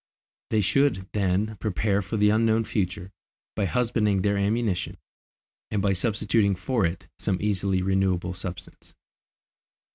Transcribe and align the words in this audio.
They 0.49 0.61
should, 0.61 1.07
then, 1.11 1.57
prepare 1.57 2.01
for 2.01 2.17
the 2.17 2.31
unknown 2.31 2.63
future 2.63 3.11
by 3.55 3.65
husbanding 3.65 4.23
their 4.23 4.35
ammunition 4.35 4.97
and 5.69 5.79
by 5.79 5.93
substituting 5.93 6.55
for 6.55 6.87
it 6.87 7.05
some 7.19 7.37
easily 7.39 7.83
renewable 7.83 8.33
substance. 8.33 8.95